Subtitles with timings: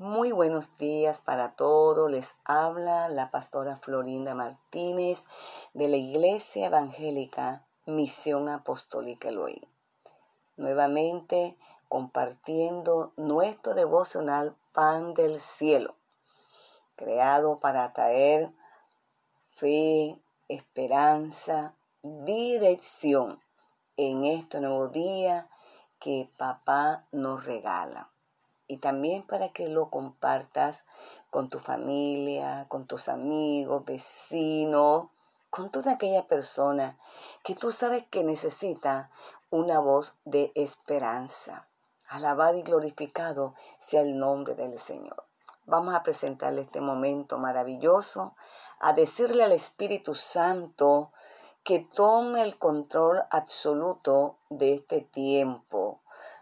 [0.00, 2.10] Muy buenos días para todos.
[2.10, 5.26] Les habla la pastora Florinda Martínez
[5.74, 9.60] de la Iglesia Evangélica Misión Apostólica Elohim.
[10.56, 15.96] Nuevamente compartiendo nuestro devocional Pan del Cielo,
[16.96, 18.50] creado para traer
[19.50, 23.38] fe, esperanza, dirección
[23.98, 25.50] en este nuevo día
[25.98, 28.08] que papá nos regala
[28.70, 30.84] y también para que lo compartas
[31.28, 35.08] con tu familia, con tus amigos, vecinos,
[35.50, 36.96] con toda aquella persona
[37.42, 39.10] que tú sabes que necesita
[39.50, 41.66] una voz de esperanza.
[42.08, 45.24] Alabado y glorificado sea el nombre del Señor.
[45.66, 48.36] Vamos a presentarle este momento maravilloso,
[48.78, 51.10] a decirle al Espíritu Santo
[51.64, 56.00] que tome el control absoluto de este tiempo,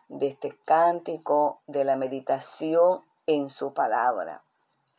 [0.08, 4.42] de este cántico, de la meditación en su palabra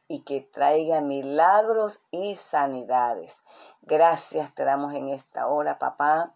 [0.07, 3.43] y que traiga milagros y sanidades.
[3.83, 6.33] Gracias te damos en esta hora, papá.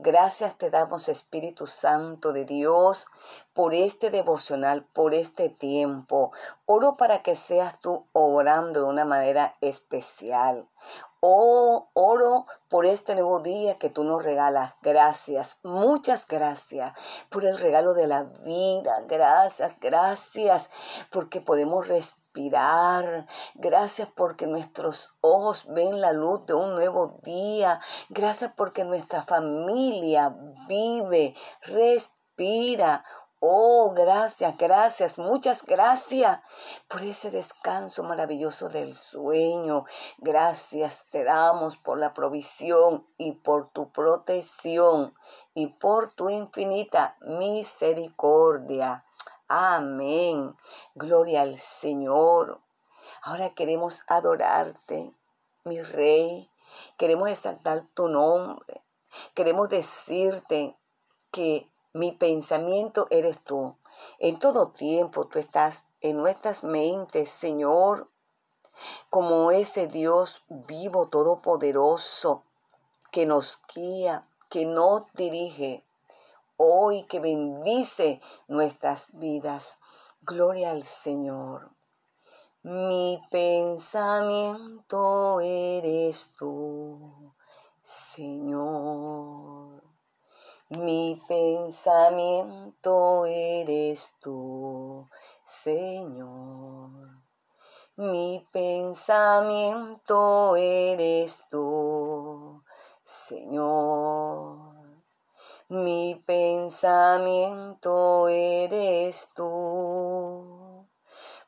[0.00, 3.08] Gracias te damos, Espíritu Santo de Dios,
[3.52, 6.30] por este devocional, por este tiempo.
[6.66, 10.68] Oro para que seas tú obrando de una manera especial.
[11.20, 14.74] Oh, oro por este nuevo día que tú nos regalas.
[14.82, 16.92] Gracias, muchas gracias
[17.28, 19.02] por el regalo de la vida.
[19.08, 20.70] Gracias, gracias
[21.10, 23.26] porque podemos respirar.
[23.54, 27.80] Gracias porque nuestros ojos ven la luz de un nuevo día.
[28.10, 30.36] Gracias porque nuestra familia
[30.68, 33.04] vive, respira.
[33.40, 36.40] Oh, gracias, gracias, muchas gracias
[36.88, 39.84] por ese descanso maravilloso del sueño.
[40.18, 45.14] Gracias te damos por la provisión y por tu protección
[45.54, 49.04] y por tu infinita misericordia.
[49.46, 50.56] Amén.
[50.96, 52.60] Gloria al Señor.
[53.22, 55.12] Ahora queremos adorarte,
[55.62, 56.50] mi Rey.
[56.96, 58.82] Queremos exaltar tu nombre.
[59.34, 60.76] Queremos decirte
[61.30, 63.76] que mi pensamiento eres tú.
[64.18, 68.08] En todo tiempo tú estás en nuestras mentes, Señor,
[69.10, 72.44] como ese Dios vivo, todopoderoso,
[73.10, 75.84] que nos guía, que nos dirige,
[76.56, 79.80] hoy que bendice nuestras vidas.
[80.22, 81.70] Gloria al Señor.
[82.62, 87.34] Mi pensamiento eres tú,
[87.80, 89.87] Señor.
[90.70, 95.08] Mi pensamiento eres tú,
[95.42, 96.90] Señor.
[97.96, 102.62] Mi pensamiento eres tú,
[103.02, 104.58] Señor.
[105.70, 110.86] Mi pensamiento eres tú,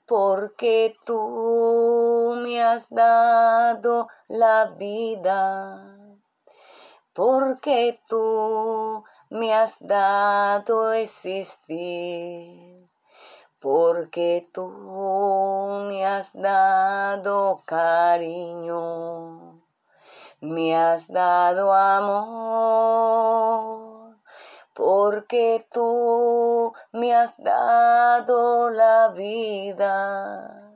[0.06, 5.99] porque tú me has dado la vida
[7.12, 12.88] porque tú me has dado existir,
[13.58, 14.68] porque tú
[15.88, 19.60] me has dado cariño,
[20.40, 23.10] me has dado amor,
[24.74, 30.69] porque tú me has dado la vida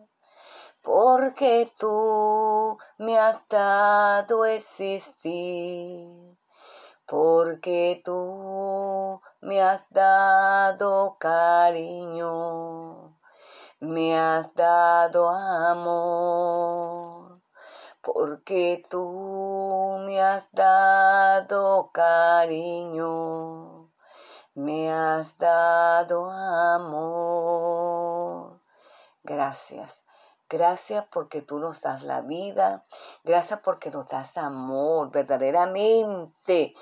[0.85, 6.37] porque tú me has dado existir,
[7.07, 13.17] porque tú me has dado cariño,
[13.81, 17.41] me has dado amor,
[18.03, 23.89] porque tú me has dado cariño,
[24.55, 28.61] me has dado amor.
[29.23, 30.04] Gracias.
[30.55, 32.85] Gracias porque tú nos das la vida.
[33.25, 36.77] Gracias porque nos das amor, verdaderamente.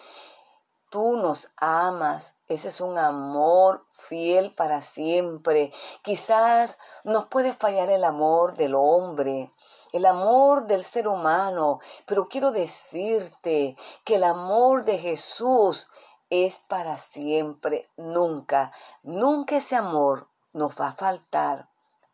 [0.91, 2.37] Tú nos amas.
[2.49, 5.73] Ese es un amor fiel para siempre.
[6.03, 9.51] Quizás nos puede fallar el amor del hombre,
[9.95, 15.89] el amor del ser humano, pero quiero decirte que el amor de Jesús
[16.29, 18.71] es para siempre, nunca,
[19.03, 21.72] nunca ese amor nos va a faltar.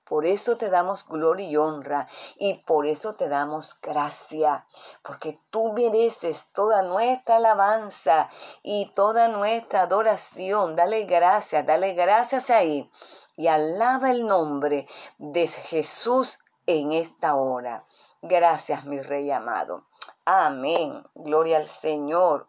[0.09, 4.67] Por eso te damos gloria y honra y por eso te damos gracia,
[5.03, 8.31] porque tú mereces toda nuestra alabanza
[8.63, 10.77] y toda nuestra adoración.
[10.77, 12.91] Dale gracias, dale gracias ahí
[13.37, 14.89] y alaba el nombre
[15.19, 17.85] de Jesús en esta hora.
[18.23, 19.87] Gracias, mi Rey amado.
[20.25, 21.05] Amén.
[21.15, 22.49] Gloria al Señor.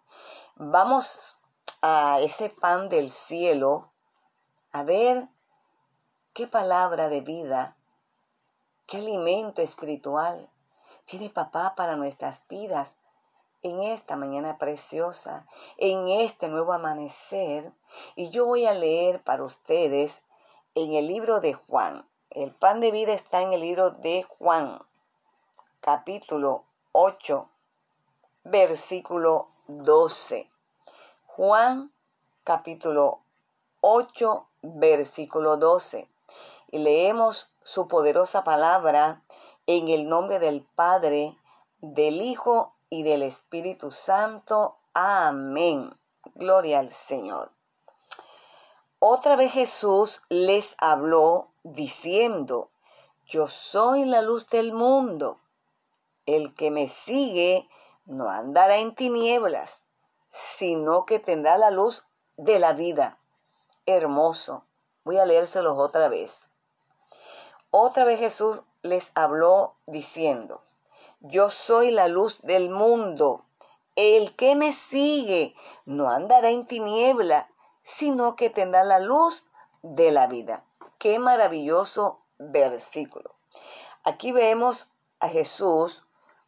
[0.55, 1.37] Vamos
[1.81, 3.91] a ese pan del cielo
[4.71, 5.29] a ver
[6.39, 7.75] qué palabra de vida
[8.87, 10.47] qué alimento espiritual
[11.03, 12.95] tiene papá para nuestras vidas
[13.61, 15.45] en esta mañana preciosa,
[15.75, 17.73] en este nuevo amanecer.
[18.15, 20.23] Y yo voy a leer para ustedes
[20.75, 22.07] en el libro de Juan.
[22.29, 24.81] El pan de vida está en el libro de Juan,
[25.81, 26.63] capítulo
[26.93, 27.49] 8,
[28.45, 30.49] versículo 12.
[31.25, 31.91] Juan,
[32.45, 33.19] capítulo
[33.81, 36.07] 8, versículo 12.
[36.71, 39.23] Y leemos su poderosa palabra
[39.67, 41.37] en el nombre del Padre,
[41.77, 44.77] del Hijo y del Espíritu Santo.
[44.93, 45.97] Amén.
[46.35, 47.51] Gloria al Señor.
[48.99, 52.71] Otra vez Jesús les habló diciendo,
[53.25, 55.39] yo soy la luz del mundo.
[56.25, 57.69] El que me sigue
[58.05, 59.85] no andará en tinieblas,
[60.29, 62.03] sino que tendrá la luz
[62.37, 63.19] de la vida.
[63.85, 64.65] Hermoso.
[65.03, 66.48] Voy a leérselos otra vez.
[67.71, 70.63] Otra vez Jesús les habló diciendo,
[71.19, 73.45] yo soy la luz del mundo.
[73.95, 75.53] El que me sigue
[75.85, 77.49] no andará en tiniebla,
[77.83, 79.45] sino que tendrá la luz
[79.81, 80.63] de la vida.
[80.97, 83.35] Qué maravilloso versículo.
[84.03, 86.03] Aquí vemos a Jesús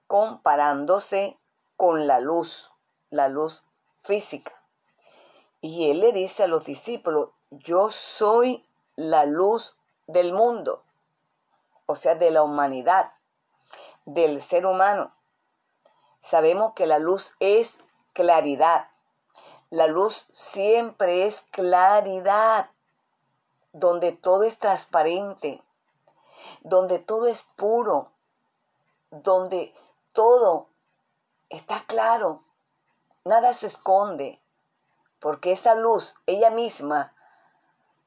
[0.08, 1.38] comparándose
[1.76, 2.72] con la luz,
[3.10, 3.64] la luz
[4.04, 4.54] física.
[5.60, 8.66] Y él le dice a los discípulos, yo soy
[8.96, 9.76] la luz
[10.08, 10.84] del mundo,
[11.92, 13.12] o sea, de la humanidad
[14.06, 15.14] del ser humano.
[16.22, 17.78] Sabemos que la luz es
[18.14, 18.88] claridad.
[19.70, 22.70] La luz siempre es claridad,
[23.74, 25.62] donde todo es transparente,
[26.62, 28.12] donde todo es puro,
[29.10, 29.74] donde
[30.14, 30.68] todo
[31.50, 32.42] está claro,
[33.26, 34.40] nada se esconde,
[35.20, 37.14] porque esa luz, ella misma,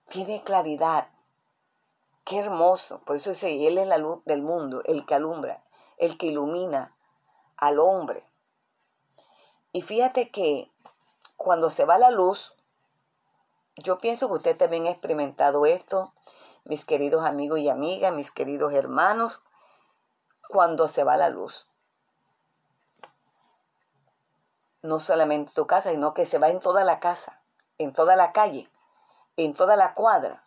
[0.09, 1.09] tiene claridad.
[2.25, 3.00] Qué hermoso.
[3.00, 5.65] Por eso dice, Él es la luz del mundo, el que alumbra
[5.99, 6.94] el que ilumina
[7.56, 8.26] al hombre.
[9.73, 10.71] Y fíjate que
[11.37, 12.55] cuando se va la luz,
[13.76, 16.12] yo pienso que usted también ha experimentado esto,
[16.65, 19.43] mis queridos amigos y amigas, mis queridos hermanos,
[20.49, 21.67] cuando se va la luz.
[24.82, 27.43] No solamente tu casa, sino que se va en toda la casa,
[27.79, 28.70] en toda la calle,
[29.37, 30.44] en toda la cuadra.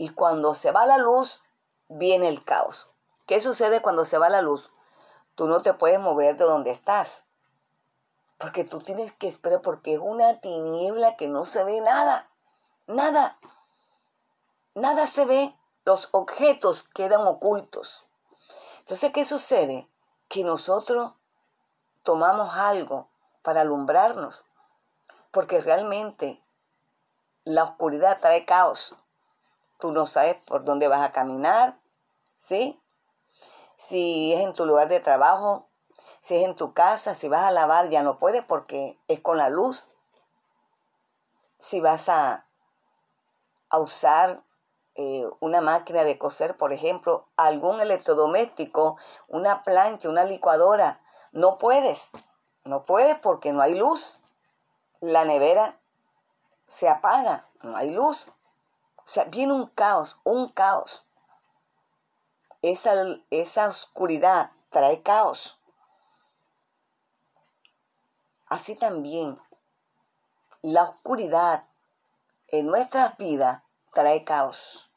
[0.00, 1.42] Y cuando se va la luz,
[1.88, 2.88] viene el caos.
[3.26, 4.70] ¿Qué sucede cuando se va la luz?
[5.34, 7.26] Tú no te puedes mover de donde estás.
[8.38, 12.30] Porque tú tienes que esperar porque es una tiniebla que no se ve nada.
[12.86, 13.40] Nada.
[14.76, 15.52] Nada se ve.
[15.84, 18.06] Los objetos quedan ocultos.
[18.78, 19.88] Entonces, ¿qué sucede?
[20.28, 21.12] Que nosotros
[22.04, 23.08] tomamos algo
[23.42, 24.44] para alumbrarnos.
[25.32, 26.40] Porque realmente
[27.42, 28.94] la oscuridad trae caos.
[29.78, 31.78] Tú no sabes por dónde vas a caminar,
[32.36, 32.80] ¿sí?
[33.78, 35.68] si es en tu lugar de trabajo,
[36.20, 39.38] si es en tu casa, si vas a lavar, ya no puedes porque es con
[39.38, 39.88] la luz.
[41.58, 42.46] Si vas a,
[43.70, 44.42] a usar
[44.96, 48.96] eh, una máquina de coser, por ejemplo, algún electrodoméstico,
[49.28, 52.10] una plancha, una licuadora, no puedes.
[52.64, 54.20] No puedes porque no hay luz.
[55.00, 55.78] La nevera
[56.66, 58.32] se apaga, no hay luz.
[59.08, 61.08] O sea, viene un caos, un caos
[62.60, 62.92] esa,
[63.30, 65.58] esa oscuridad trae caos.
[68.48, 69.40] Así también,
[70.60, 71.64] la oscuridad
[72.48, 73.62] en nuestras vidas
[73.94, 74.90] trae caos.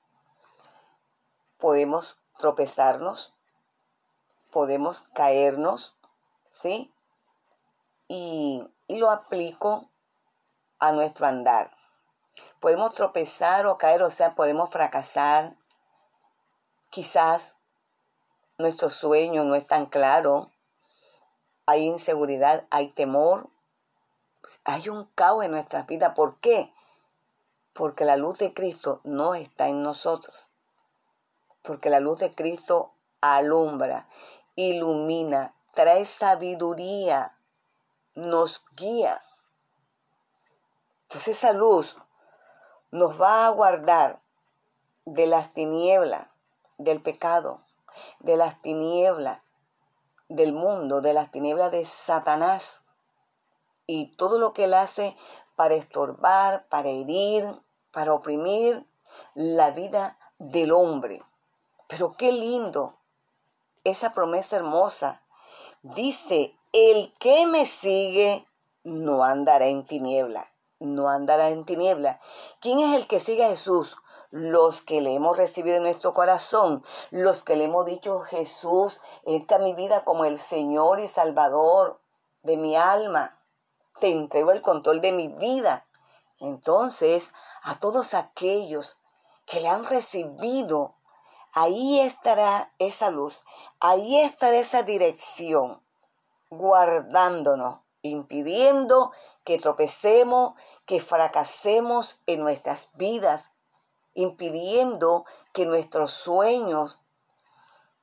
[1.57, 3.33] Podemos tropezarnos,
[4.51, 5.95] podemos caernos,
[6.51, 6.93] ¿sí?
[8.09, 9.89] Y, y lo aplico
[10.79, 11.80] a nuestro andar.
[12.61, 15.57] Podemos tropezar o caer, o sea, podemos fracasar,
[16.91, 17.57] Quizás
[18.57, 20.51] nuestro sueño no es tan claro,
[21.65, 23.49] hay inseguridad, hay temor,
[24.65, 26.13] hay un caos en nuestras vidas.
[26.13, 26.73] ¿Por qué?
[27.71, 30.49] Porque la luz de Cristo no está en nosotros.
[31.61, 32.91] Porque la luz de Cristo
[33.21, 34.09] alumbra,
[34.55, 37.37] ilumina, trae sabiduría,
[38.15, 39.23] nos guía.
[41.03, 41.95] Entonces esa luz
[42.91, 44.21] nos va a guardar
[45.05, 46.27] de las tinieblas,
[46.77, 47.61] del pecado,
[48.19, 49.39] de las tinieblas
[50.29, 52.85] del mundo, de las tinieblas de Satanás
[53.85, 55.15] y todo lo que él hace
[55.55, 57.45] para estorbar, para herir,
[57.91, 58.85] para oprimir
[59.33, 61.23] la vida del hombre.
[61.87, 62.95] Pero qué lindo
[63.83, 65.21] esa promesa hermosa.
[65.81, 68.47] Dice, el que me sigue
[68.83, 70.50] no andará en tiniebla,
[70.85, 72.19] no andará en tiniebla.
[72.59, 73.97] ¿Quién es el que sigue a Jesús?
[74.31, 79.59] los que le hemos recibido en nuestro corazón, los que le hemos dicho, Jesús, entra
[79.59, 81.99] mi vida como el Señor y Salvador
[82.41, 83.37] de mi alma,
[83.99, 85.85] te entrego el control de mi vida.
[86.39, 88.97] Entonces, a todos aquellos
[89.45, 90.95] que le han recibido,
[91.53, 93.43] ahí estará esa luz,
[93.79, 95.83] ahí estará esa dirección,
[96.49, 99.11] guardándonos, impidiendo
[99.43, 100.53] que tropecemos,
[100.85, 103.51] que fracasemos en nuestras vidas,
[104.13, 106.99] impidiendo que nuestros sueños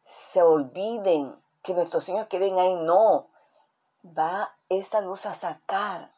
[0.02, 2.74] se olviden, que nuestros sueños queden ahí.
[2.76, 3.28] No,
[4.04, 6.12] va esa luz a sacar,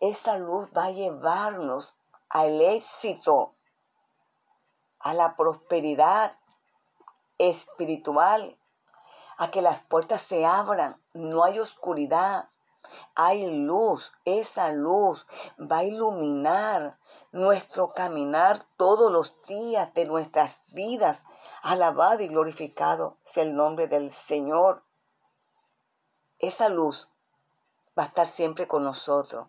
[0.00, 1.94] esa luz va a llevarnos
[2.28, 3.54] al éxito,
[4.98, 6.38] a la prosperidad
[7.38, 8.56] espiritual,
[9.36, 12.48] a que las puertas se abran, no hay oscuridad,
[13.14, 15.26] hay luz, esa luz
[15.58, 16.98] va a iluminar
[17.30, 21.24] nuestro caminar todos los días de nuestras vidas.
[21.62, 24.82] Alabado y glorificado sea el nombre del Señor.
[26.38, 27.08] Esa luz
[27.96, 29.48] va a estar siempre con nosotros.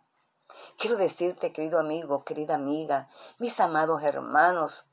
[0.78, 3.10] Quiero decirte, querido amigo, querida amiga,
[3.40, 4.88] mis amados hermanos,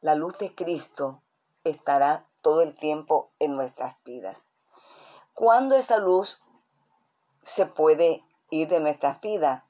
[0.00, 1.22] la luz de Cristo
[1.64, 4.44] estará todo el tiempo en nuestras vidas.
[5.32, 6.42] Cuando esa luz
[7.42, 9.62] se puede ir de nuestras vidas?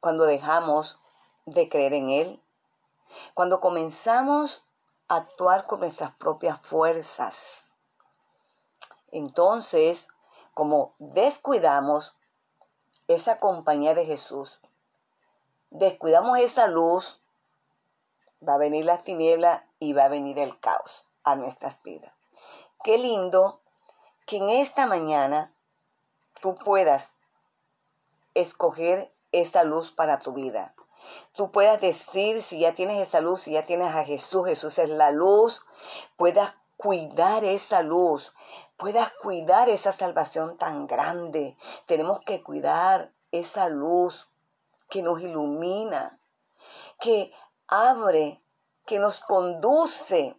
[0.00, 0.98] Cuando dejamos
[1.46, 2.42] de creer en Él.
[3.34, 4.66] Cuando comenzamos
[5.08, 7.72] a actuar con nuestras propias fuerzas.
[9.10, 10.08] Entonces,
[10.54, 12.14] como descuidamos
[13.06, 14.60] esa compañía de Jesús,
[15.70, 17.20] descuidamos esa luz,
[18.46, 22.12] va a venir la tiniebla y va a venir el caos a nuestras vidas.
[22.84, 23.60] Qué lindo
[24.26, 25.52] que en esta mañana
[26.40, 27.14] tú puedas
[28.34, 30.74] escoger esa luz para tu vida.
[31.34, 34.88] Tú puedas decir si ya tienes esa luz, si ya tienes a Jesús, Jesús es
[34.88, 35.62] la luz,
[36.16, 38.32] puedas cuidar esa luz,
[38.76, 41.56] puedas cuidar esa salvación tan grande.
[41.86, 44.28] Tenemos que cuidar esa luz
[44.88, 46.20] que nos ilumina,
[47.00, 47.32] que
[47.66, 48.42] abre,
[48.86, 50.36] que nos conduce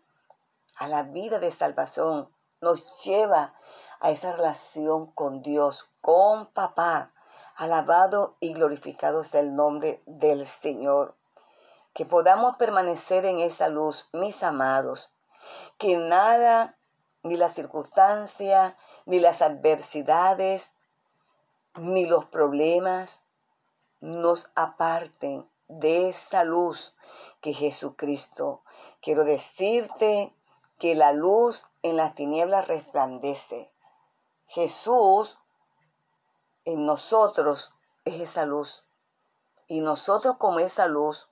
[0.76, 2.30] a la vida de salvación,
[2.62, 3.54] nos lleva
[4.00, 7.12] a esa relación con Dios, con papá.
[7.56, 11.16] Alabado y glorificado sea el nombre del Señor.
[11.94, 15.12] Que podamos permanecer en esa luz, mis amados.
[15.78, 16.78] Que nada,
[17.24, 20.72] ni la circunstancia, ni las adversidades,
[21.76, 23.26] ni los problemas
[24.00, 26.96] nos aparten de esa luz
[27.42, 28.64] que Jesucristo.
[29.02, 30.34] Quiero decirte
[30.78, 33.72] que la luz en las tinieblas resplandece.
[34.50, 35.38] Jesús
[36.66, 37.72] en nosotros
[38.04, 38.84] es esa luz.
[39.68, 41.30] Y nosotros como esa luz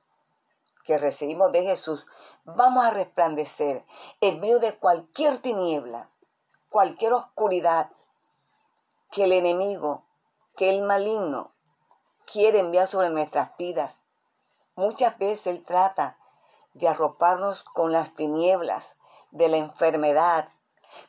[0.86, 2.06] que recibimos de Jesús,
[2.46, 3.84] vamos a resplandecer
[4.22, 6.12] en medio de cualquier tiniebla,
[6.70, 7.90] cualquier oscuridad
[9.12, 10.04] que el enemigo,
[10.56, 11.52] que el maligno
[12.28, 14.00] quiere enviar sobre nuestras vidas.
[14.76, 16.20] Muchas veces Él trata
[16.76, 19.00] de arroparnos con las tinieblas
[19.32, 20.50] de la enfermedad,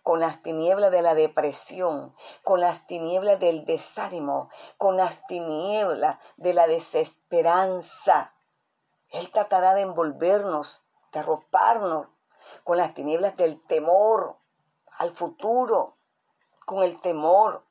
[0.03, 6.55] con las tinieblas de la depresión, con las tinieblas del desánimo, con las tinieblas de
[6.55, 8.35] la desesperanza.
[9.11, 12.09] Él tratará de envolvernos, de arroparnos
[12.65, 14.37] con las tinieblas del temor
[14.99, 15.97] al futuro,
[16.65, 17.65] con el temor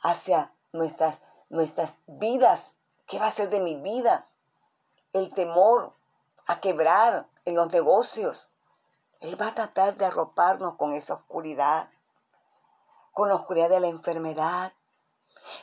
[0.00, 2.76] hacia nuestras, nuestras vidas.
[3.06, 4.26] ¿Qué va a ser de mi vida?
[5.12, 5.92] El temor
[6.46, 8.49] a quebrar en los negocios,
[9.20, 11.90] él va a tratar de arroparnos con esa oscuridad,
[13.12, 14.72] con la oscuridad de la enfermedad.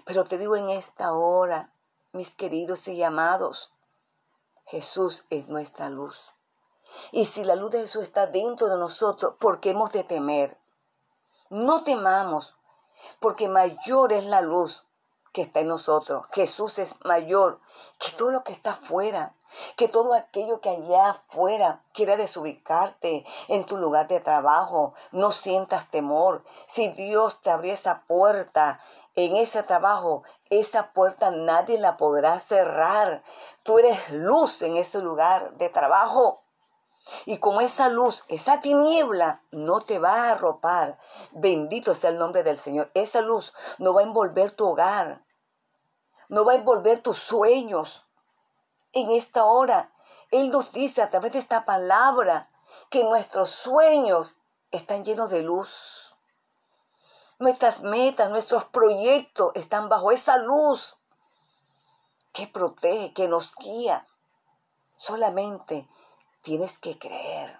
[0.06, 1.72] Pero te digo en esta hora,
[2.12, 3.74] mis queridos y amados,
[4.66, 6.34] Jesús es nuestra luz.
[7.12, 10.58] Y si la luz de Jesús está dentro de nosotros, ¿por qué hemos de temer?
[11.50, 12.56] No temamos,
[13.20, 14.86] porque mayor es la luz
[15.34, 16.26] que está en nosotros.
[16.32, 17.60] Jesús es mayor
[18.00, 19.34] que todo lo que está afuera
[19.76, 25.90] que todo aquello que allá afuera quiera desubicarte en tu lugar de trabajo, no sientas
[25.90, 26.44] temor.
[26.66, 28.80] Si Dios te abrió esa puerta
[29.16, 33.24] en ese trabajo, esa puerta nadie la podrá cerrar.
[33.64, 36.44] Tú eres luz en ese lugar de trabajo.
[37.26, 40.98] Y como esa luz, esa tiniebla no te va a arropar,
[41.32, 42.92] bendito sea el nombre del Señor.
[42.94, 45.22] Esa luz no va a envolver tu hogar,
[46.28, 48.07] no va a envolver tus sueños,
[48.98, 49.92] en esta hora.
[50.32, 52.50] Él nos dice a través de esta palabra
[52.90, 54.36] que nuestros sueños
[54.72, 56.16] están llenos de luz.
[57.40, 60.98] Nuestras metas, nuestros proyectos están bajo esa luz
[62.34, 64.08] que protege, que nos guía.
[64.98, 65.88] Solamente
[66.42, 67.60] tienes que creer.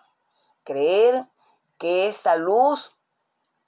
[0.64, 1.28] Creer
[1.78, 2.96] que esa luz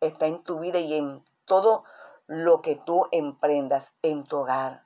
[0.01, 1.83] está en tu vida y en todo
[2.25, 4.85] lo que tú emprendas en tu hogar.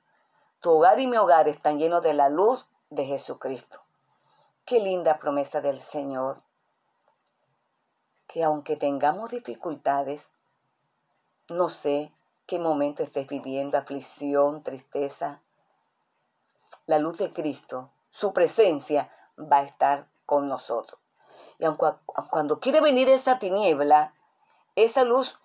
[0.60, 3.80] Tu hogar y mi hogar están llenos de la luz de Jesucristo.
[4.64, 6.42] Qué linda promesa del Señor.
[8.26, 10.32] Que aunque tengamos dificultades,
[11.48, 12.12] no sé
[12.46, 15.40] qué momento estés viviendo, aflicción, tristeza,
[16.86, 21.00] la luz de Cristo, su presencia va a estar con nosotros.
[21.58, 21.86] Y aunque,
[22.30, 24.14] cuando quiere venir esa tiniebla,
[24.76, 25.38] esa luz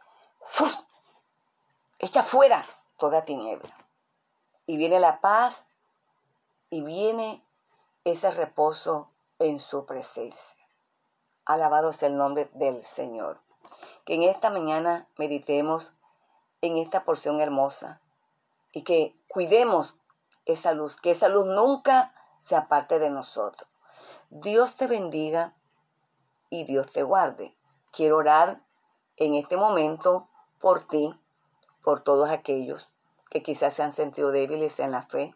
[1.99, 2.65] echa fuera
[2.97, 3.75] toda tiniebla.
[4.65, 5.65] Y viene la paz
[6.69, 7.43] y viene
[8.03, 9.09] ese reposo
[9.39, 10.63] en su presencia.
[11.45, 13.41] Alabado sea el nombre del Señor.
[14.05, 15.93] Que en esta mañana meditemos
[16.61, 18.01] en esta porción hermosa
[18.71, 19.95] y que cuidemos
[20.45, 23.69] esa luz, que esa luz nunca se aparte de nosotros.
[24.29, 25.55] Dios te bendiga
[26.49, 27.55] y Dios te guarde.
[27.91, 28.61] Quiero orar
[29.17, 30.27] en este momento
[30.59, 31.13] por ti,
[31.83, 32.89] por todos aquellos
[33.29, 35.35] que quizás se han sentido débiles en la fe,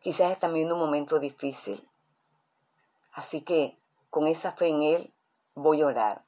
[0.00, 1.88] quizás están viendo un momento difícil.
[3.12, 3.76] Así que
[4.10, 5.12] con esa fe en Él
[5.54, 6.22] voy a orar.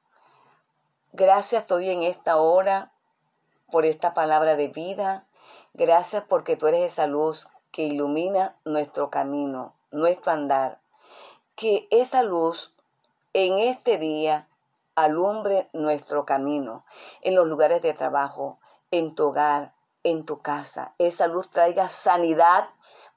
[1.13, 2.93] Gracias todavía en esta hora
[3.71, 5.27] por esta palabra de vida.
[5.75, 10.81] Gracias porque tú eres esa luz que ilumina nuestro camino, nuestro andar.
[11.55, 12.75] Que esa luz
[13.33, 14.49] en este día
[14.95, 16.85] alumbre nuestro camino,
[17.23, 18.59] en los lugares de trabajo,
[18.91, 19.73] en tu hogar,
[20.03, 20.95] en tu casa.
[20.99, 22.69] Esa luz traiga sanidad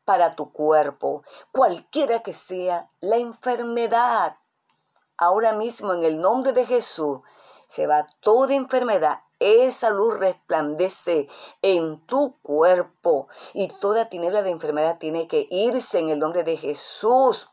[0.06, 4.38] para tu cuerpo, cualquiera que sea la enfermedad.
[5.18, 7.20] Ahora mismo en el nombre de Jesús
[7.68, 9.22] se va toda enfermedad.
[9.40, 11.28] Esa luz resplandece
[11.62, 16.56] en tu cuerpo y toda tiniebla de enfermedad tiene que irse en el nombre de
[16.56, 17.50] Jesús.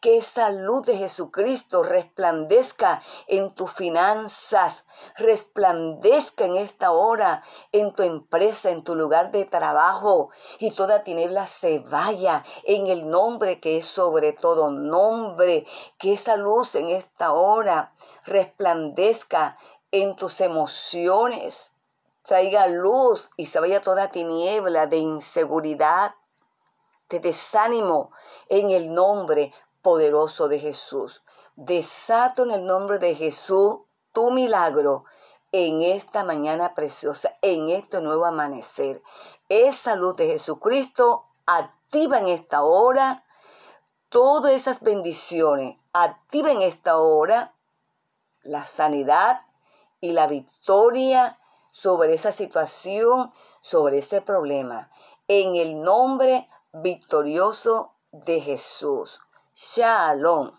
[0.00, 8.02] Que esa luz de Jesucristo resplandezca en tus finanzas, resplandezca en esta hora en tu
[8.02, 13.78] empresa, en tu lugar de trabajo y toda tiniebla se vaya en el nombre que
[13.78, 15.66] es sobre todo nombre.
[15.98, 17.92] Que esa luz en esta hora
[18.24, 19.58] resplandezca
[19.90, 21.76] en tus emociones,
[22.22, 26.14] traiga luz y se vaya toda tiniebla de inseguridad,
[27.08, 28.10] de desánimo
[28.48, 29.52] en el nombre
[29.84, 31.22] poderoso de Jesús.
[31.56, 33.80] Desato en el nombre de Jesús
[34.12, 35.04] tu milagro
[35.52, 39.02] en esta mañana preciosa, en este nuevo amanecer.
[39.48, 43.24] Esa luz de Jesucristo activa en esta hora
[44.08, 45.76] todas esas bendiciones.
[45.92, 47.54] Activa en esta hora
[48.42, 49.42] la sanidad
[50.00, 51.38] y la victoria
[51.72, 54.90] sobre esa situación, sobre ese problema.
[55.28, 59.20] En el nombre victorioso de Jesús.
[59.54, 60.52] 下龙